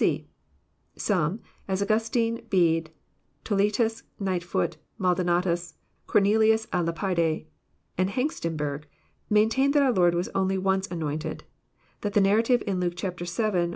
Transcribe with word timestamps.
(c) 0.00 0.26
Some, 0.96 1.40
as 1.68 1.82
Augustine, 1.82 2.42
Bede, 2.48 2.88
Toletus, 3.44 4.02
Kightfoct, 4.18 4.78
Maldonatas, 4.98 5.74
Cornelius 6.06 6.64
)k 6.72 6.78
Lapide, 6.78 7.46
and 7.98 8.08
Hengstenberg, 8.08 8.84
maintain 9.28 9.72
that 9.72 9.82
our 9.82 9.92
Lord 9.92 10.14
was 10.14 10.30
only 10.34 10.56
once 10.56 10.86
anointed,— 10.90 11.44
that 12.00 12.14
the 12.14 12.22
narrative 12.22 12.62
in 12.66 12.80
Luke 12.80 12.98
vii. 12.98 13.68